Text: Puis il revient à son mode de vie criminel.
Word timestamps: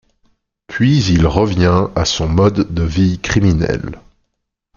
Puis 0.65 1.03
il 1.05 1.27
revient 1.27 1.89
à 1.95 2.05
son 2.05 2.27
mode 2.27 2.73
de 2.73 2.81
vie 2.81 3.19
criminel. 3.19 4.01